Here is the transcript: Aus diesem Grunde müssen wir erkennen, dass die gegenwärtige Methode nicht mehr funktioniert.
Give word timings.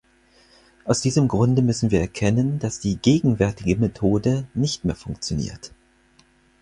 Aus 0.83 1.01
diesem 1.01 1.27
Grunde 1.27 1.61
müssen 1.61 1.91
wir 1.91 1.99
erkennen, 2.01 2.57
dass 2.57 2.79
die 2.79 2.97
gegenwärtige 2.97 3.77
Methode 3.79 4.47
nicht 4.55 4.83
mehr 4.83 4.95
funktioniert. 4.95 5.73